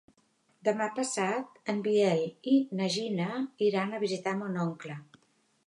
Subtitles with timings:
[0.67, 3.29] Demà passat en Biel i na Gina
[3.69, 4.99] iran a visitar mon oncle.